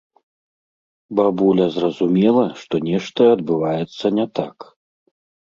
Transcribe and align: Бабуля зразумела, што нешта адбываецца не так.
Бабуля 1.19 1.67
зразумела, 1.75 2.47
што 2.63 2.81
нешта 2.89 3.21
адбываецца 3.35 4.05
не 4.19 4.27
так. 4.41 4.57